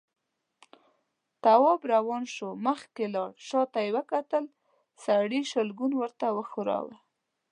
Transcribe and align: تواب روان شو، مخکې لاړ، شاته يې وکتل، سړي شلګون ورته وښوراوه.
تواب 1.43 1.81
روان 1.93 2.23
شو، 2.33 2.49
مخکې 2.67 3.05
لاړ، 3.15 3.31
شاته 3.47 3.79
يې 3.85 3.89
وکتل، 3.97 4.45
سړي 5.05 5.41
شلګون 5.51 5.91
ورته 5.97 6.25
وښوراوه. 6.31 6.95